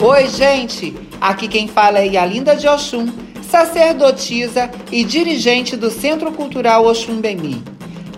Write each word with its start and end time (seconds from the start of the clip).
Oi, 0.00 0.28
gente! 0.28 0.94
Aqui 1.20 1.48
quem 1.48 1.66
fala 1.66 1.98
é 1.98 2.06
Yalinda 2.06 2.54
de 2.54 2.68
Oxum, 2.68 3.08
sacerdotisa 3.42 4.70
e 4.92 5.02
dirigente 5.02 5.76
do 5.76 5.90
Centro 5.90 6.30
Cultural 6.30 6.86
Oxum 6.86 7.20
Bemi. 7.20 7.64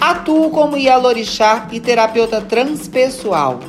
Atuo 0.00 0.48
como 0.48 0.78
Yalorixá 0.78 1.68
e 1.70 1.78
terapeuta 1.78 2.40
transpessoal. 2.40 3.60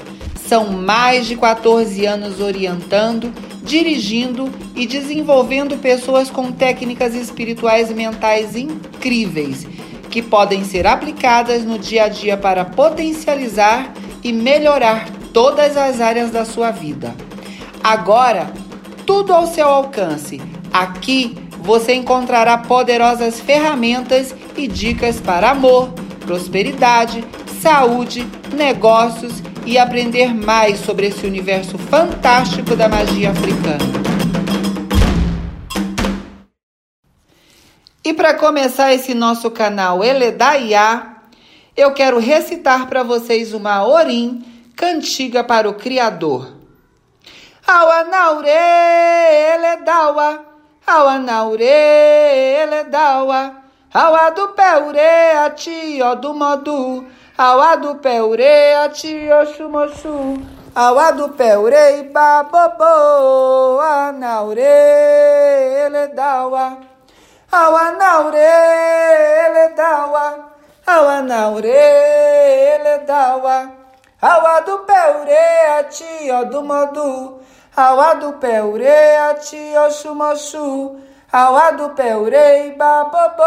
São 0.48 0.72
mais 0.72 1.28
de 1.28 1.36
14 1.36 2.06
anos 2.06 2.40
orientando, 2.40 3.30
dirigindo 3.62 4.50
e 4.74 4.88
desenvolvendo 4.88 5.78
pessoas 5.78 6.30
com 6.30 6.50
técnicas 6.50 7.14
espirituais 7.14 7.92
e 7.92 7.94
mentais 7.94 8.56
incríveis 8.56 9.68
que 10.10 10.22
podem 10.22 10.64
ser 10.64 10.88
aplicadas 10.88 11.66
no 11.66 11.78
dia 11.78 12.06
a 12.06 12.08
dia 12.08 12.38
para 12.38 12.64
potencializar 12.64 13.94
e 14.24 14.32
melhorar 14.32 15.10
todas 15.34 15.76
as 15.76 16.00
áreas 16.00 16.32
da 16.32 16.46
sua 16.46 16.72
vida. 16.72 17.27
Agora, 17.88 18.52
tudo 19.06 19.34
ao 19.34 19.48
seu 19.48 19.66
alcance. 19.66 20.42
Aqui 20.74 21.38
você 21.60 21.94
encontrará 21.94 22.58
poderosas 22.58 23.40
ferramentas 23.40 24.36
e 24.58 24.68
dicas 24.68 25.22
para 25.22 25.52
amor, 25.52 25.94
prosperidade, 26.20 27.24
saúde, 27.62 28.28
negócios 28.54 29.42
e 29.66 29.78
aprender 29.78 30.36
mais 30.36 30.82
sobre 30.82 31.08
esse 31.08 31.26
universo 31.26 31.78
fantástico 31.78 32.76
da 32.76 32.90
magia 32.90 33.32
africana. 33.32 33.86
E 38.04 38.14
para 38.14 38.34
começar 38.34 38.94
esse 38.94 39.14
nosso 39.14 39.50
canal 39.50 40.04
Eledaiá, 40.04 41.22
eu 41.78 41.94
quero 41.94 42.20
recitar 42.20 42.88
para 42.88 43.02
vocês 43.02 43.54
uma 43.54 43.88
orim 43.88 44.44
cantiga 44.76 45.42
para 45.42 45.70
o 45.70 45.76
Criador. 45.76 46.57
Awanaure 47.68 48.64
eledawa, 49.54 50.40
awanaure 50.88 52.64
eledawa, 52.64 53.52
awa 53.94 54.32
do 54.34 54.48
peure 54.56 55.34
ati 55.46 56.00
do 56.00 56.34
modu, 56.34 57.06
awa 57.38 57.76
do 57.82 57.96
peure 57.96 58.74
ati 58.74 59.28
oxumoxu, 59.28 60.40
awa 60.78 61.12
do 61.12 61.28
peure 61.28 62.04
babobo, 62.14 63.82
anaure 63.82 64.64
eledawa, 65.88 66.78
awanaure 67.52 68.48
eledawa, 69.46 70.26
awanaure 70.88 71.84
eledawa, 72.80 73.72
awa 74.22 74.62
do 74.66 74.78
peure 74.88 75.44
ati 75.80 76.32
do 77.78 77.84
modu, 77.84 77.86
Awa 77.86 78.14
do 78.16 78.34
pé 78.34 78.62
ureia, 78.62 79.34
ti 79.36 79.76
oxumoxu. 79.78 80.96
Awa 81.32 81.72
do 81.72 81.90
pé 81.90 82.16
urei, 82.16 82.72
babobo. 82.76 83.44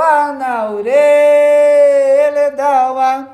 Anaure, 0.00 0.92
eledawa. 2.28 3.26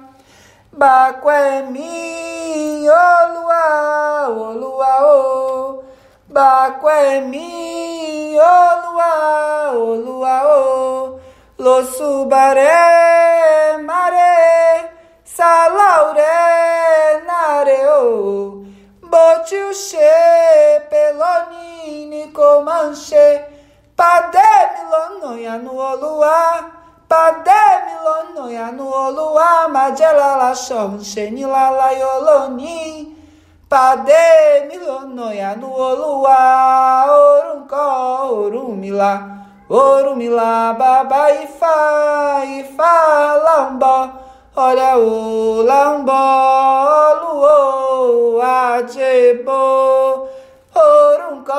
Baque 0.73 1.63
mi, 1.71 2.89
olua, 2.89 4.29
olua, 4.29 5.03
o. 5.03 5.83
Baque 6.29 7.21
mi, 7.29 8.39
olua, 8.39 9.73
olua, 9.75 10.43
o. 10.47 11.21
Lo 11.59 11.85
subaré, 11.85 13.77
mare, 13.85 14.91
salaure, 15.25 15.90
Botiuxê, 19.51 20.79
Pelonine, 20.89 22.31
Comanche, 22.33 23.45
Pademilonoia 23.97 25.59
no 25.59 25.75
Oluá, 25.77 26.71
Pademilonoia 27.09 28.71
no 28.71 28.89
Oluá, 28.89 29.67
Magelala 29.69 30.55
Xonxenilala 30.55 31.91
Yoloni, 31.91 33.17
Pademilonoia 33.69 35.57
no 35.57 35.73
Oluá, 35.73 37.07
Oruncó, 37.11 38.31
Orumila, 38.31 39.49
Orumila, 39.69 40.75
Baba 40.79 41.33
Ifá, 41.33 42.45
Ifá, 42.45 43.35
Lambó, 43.45 44.30
Olha 44.63 44.99
o 44.99 45.63
lambó, 45.63 47.15
luô, 47.23 48.43
ajebo, 48.43 50.29
orunco, 50.75 51.53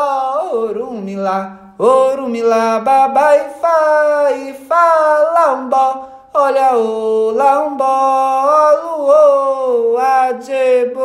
orumila, 0.53 1.73
orumila, 1.79 2.79
babai, 2.81 3.39
fa, 3.59 4.27
fa, 4.69 5.33
lambó. 5.33 6.09
Olha 6.31 6.77
o 6.77 7.31
lambó, 7.31 8.69
luô, 8.83 9.97
ajebo. 9.97 11.01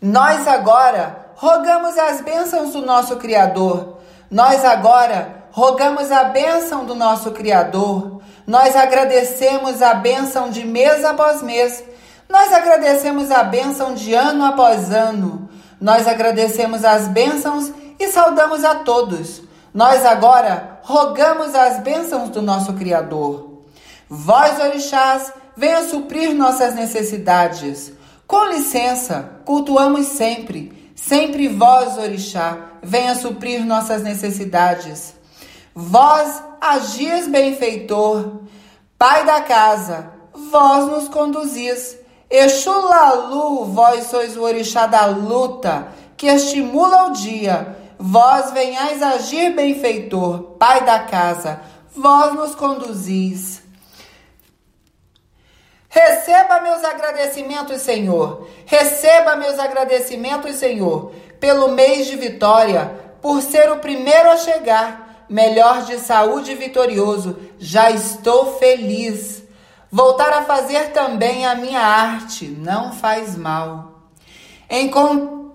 Nós 0.00 0.48
agora 0.48 1.26
rogamos 1.34 1.98
as 1.98 2.22
bênçãos 2.22 2.72
do 2.72 2.80
nosso 2.86 3.16
Criador. 3.18 3.98
Nós 4.30 4.64
agora 4.64 5.44
rogamos 5.56 6.12
a 6.12 6.24
bênção 6.24 6.84
do 6.84 6.94
nosso 6.94 7.30
Criador 7.30 8.16
nós 8.46 8.76
agradecemos 8.76 9.82
a 9.82 9.94
bênção 9.94 10.50
de 10.50 10.64
mês 10.64 11.04
após 11.04 11.42
mês. 11.42 11.82
Nós 12.28 12.52
agradecemos 12.52 13.30
a 13.32 13.42
bênção 13.42 13.92
de 13.92 14.14
ano 14.14 14.44
após 14.44 14.92
ano. 14.92 15.48
Nós 15.80 16.06
agradecemos 16.06 16.84
as 16.84 17.08
bênçãos 17.08 17.72
e 17.98 18.08
saudamos 18.08 18.64
a 18.64 18.76
todos. 18.76 19.42
Nós 19.74 20.06
agora 20.06 20.78
rogamos 20.82 21.54
as 21.56 21.80
bênçãos 21.80 22.30
do 22.30 22.40
nosso 22.40 22.72
Criador. 22.74 23.64
Vós, 24.08 24.60
orixás, 24.60 25.32
venha 25.56 25.82
suprir 25.82 26.32
nossas 26.32 26.72
necessidades. 26.74 27.92
Com 28.28 28.44
licença, 28.44 29.28
cultuamos 29.44 30.06
sempre. 30.06 30.92
Sempre 30.94 31.48
vós, 31.48 31.98
orixá, 31.98 32.56
venha 32.80 33.14
suprir 33.16 33.64
nossas 33.64 34.02
necessidades. 34.02 35.16
Vós 35.78 36.42
agis 36.58 37.28
benfeitor, 37.28 38.40
Pai 38.98 39.26
da 39.26 39.42
casa, 39.42 40.10
vós 40.50 40.86
nos 40.86 41.06
conduzis. 41.06 41.98
Exulalu, 42.30 43.66
vós 43.66 44.06
sois 44.06 44.38
o 44.38 44.42
orixá 44.42 44.86
da 44.86 45.04
luta, 45.04 45.88
que 46.16 46.28
estimula 46.28 47.08
o 47.08 47.12
dia. 47.12 47.76
Vós 47.98 48.52
venhais 48.52 49.02
agir 49.02 49.54
benfeitor, 49.54 50.56
Pai 50.58 50.82
da 50.82 51.00
casa, 51.00 51.60
vós 51.94 52.32
nos 52.32 52.54
conduzis. 52.54 53.62
Receba 55.90 56.58
meus 56.60 56.82
agradecimentos, 56.84 57.82
Senhor. 57.82 58.48
Receba 58.64 59.36
meus 59.36 59.58
agradecimentos, 59.58 60.56
Senhor, 60.56 61.12
pelo 61.38 61.72
mês 61.72 62.06
de 62.06 62.16
vitória, 62.16 62.98
por 63.20 63.42
ser 63.42 63.70
o 63.70 63.76
primeiro 63.76 64.30
a 64.30 64.38
chegar 64.38 65.05
melhor 65.28 65.84
de 65.84 65.98
saúde 65.98 66.52
e 66.52 66.54
vitorioso, 66.54 67.38
já 67.58 67.90
estou 67.90 68.58
feliz. 68.58 69.42
Voltar 69.90 70.32
a 70.32 70.42
fazer 70.42 70.92
também 70.92 71.46
a 71.46 71.54
minha 71.54 71.80
arte 71.80 72.46
não 72.46 72.92
faz 72.92 73.36
mal. 73.36 74.10
Encon... 74.70 75.52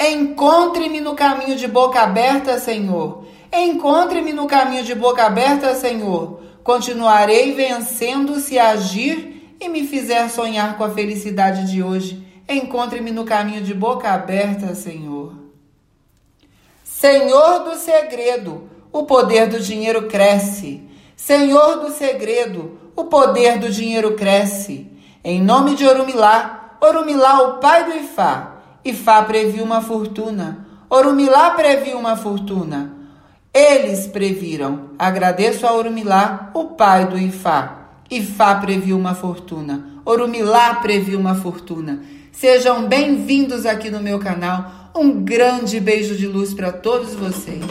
Encontre-me 0.00 1.00
no 1.00 1.16
caminho 1.16 1.56
de 1.56 1.66
boca 1.66 2.00
aberta, 2.00 2.58
Senhor. 2.60 3.24
Encontre-me 3.52 4.32
no 4.32 4.46
caminho 4.46 4.84
de 4.84 4.94
boca 4.94 5.24
aberta, 5.24 5.74
Senhor. 5.74 6.40
Continuarei 6.62 7.54
vencendo 7.54 8.38
se 8.38 8.58
agir 8.58 9.56
e 9.60 9.68
me 9.68 9.86
fizer 9.86 10.28
sonhar 10.28 10.76
com 10.76 10.84
a 10.84 10.90
felicidade 10.90 11.70
de 11.70 11.82
hoje. 11.82 12.24
Encontre-me 12.48 13.10
no 13.10 13.24
caminho 13.24 13.62
de 13.62 13.74
boca 13.74 14.10
aberta, 14.10 14.74
Senhor. 14.74 15.37
Senhor 17.00 17.60
do 17.60 17.76
segredo, 17.76 18.68
o 18.92 19.04
poder 19.04 19.46
do 19.46 19.60
dinheiro 19.60 20.08
cresce. 20.08 20.82
Senhor 21.14 21.76
do 21.76 21.92
segredo, 21.92 22.76
o 22.96 23.04
poder 23.04 23.56
do 23.56 23.70
dinheiro 23.70 24.16
cresce. 24.16 24.90
Em 25.22 25.40
nome 25.40 25.76
de 25.76 25.86
Orumilá, 25.86 26.74
Orumilá, 26.80 27.42
o 27.42 27.58
pai 27.58 27.84
do 27.84 27.96
Ifá. 27.98 28.56
Ifá 28.84 29.22
previu 29.22 29.62
uma 29.62 29.80
fortuna. 29.80 30.66
Orumilá 30.90 31.52
previu 31.52 31.96
uma 31.96 32.16
fortuna. 32.16 32.92
Eles 33.54 34.08
previram. 34.08 34.90
Agradeço 34.98 35.68
a 35.68 35.72
Orumilá, 35.74 36.50
o 36.52 36.64
pai 36.70 37.06
do 37.06 37.16
Ifá. 37.16 37.77
Ifá 38.10 38.54
previu 38.54 38.96
uma 38.96 39.14
fortuna. 39.14 40.00
Orumilá 40.02 40.76
previu 40.76 41.20
uma 41.20 41.34
fortuna. 41.34 42.02
Sejam 42.32 42.88
bem-vindos 42.88 43.66
aqui 43.66 43.90
no 43.90 44.00
meu 44.00 44.18
canal. 44.18 44.90
Um 44.96 45.22
grande 45.22 45.78
beijo 45.78 46.16
de 46.16 46.26
luz 46.26 46.54
para 46.54 46.72
todos 46.72 47.14
vocês. 47.14 47.62